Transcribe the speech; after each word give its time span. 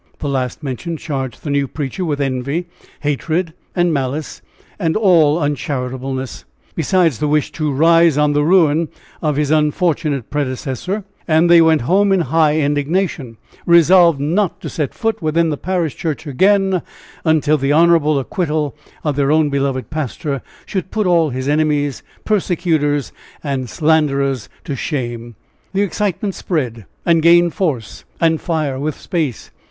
The 0.17 0.27
last 0.27 0.63
mentioned 0.63 0.97
charged 0.97 1.43
the 1.43 1.51
new 1.51 1.67
preacher 1.67 2.03
with 2.03 2.19
envy, 2.19 2.65
hatred 3.01 3.53
and 3.75 3.93
malice, 3.93 4.41
and 4.79 4.97
all 4.97 5.37
uncharitableness, 5.37 6.43
besides 6.73 7.19
the 7.19 7.27
wish 7.27 7.51
to 7.51 7.71
rise 7.71 8.17
on 8.17 8.33
the 8.33 8.43
ruin 8.43 8.87
of 9.21 9.35
his 9.35 9.51
unfortunate 9.51 10.31
predecessor, 10.31 11.03
and 11.27 11.51
they 11.51 11.61
went 11.61 11.81
home 11.81 12.11
in 12.11 12.21
high 12.21 12.57
indignation, 12.59 13.37
resolved 13.67 14.19
not 14.19 14.59
to 14.61 14.69
set 14.69 14.95
foot 14.95 15.21
within 15.21 15.51
the 15.51 15.55
parish 15.55 15.95
church 15.95 16.25
again 16.25 16.81
until 17.23 17.59
the 17.59 17.71
honorable 17.71 18.17
acquittal 18.17 18.75
of 19.03 19.15
their 19.15 19.31
own 19.31 19.51
beloved 19.51 19.91
pastor 19.91 20.41
should 20.65 20.89
put 20.89 21.05
all 21.05 21.29
his 21.29 21.47
enemies, 21.47 22.01
persecutors 22.25 23.11
and 23.43 23.69
slanderers 23.69 24.49
to 24.63 24.75
shame. 24.75 25.35
The 25.73 25.83
excitement 25.83 26.33
spread 26.33 26.87
and 27.05 27.21
gained 27.21 27.53
force 27.53 28.03
and 28.19 28.41
fire 28.41 28.79
with 28.79 28.99
space. 28.99 29.51